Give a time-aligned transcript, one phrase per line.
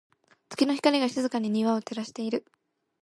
[0.49, 2.43] 月の光が、静かに庭を照らしている。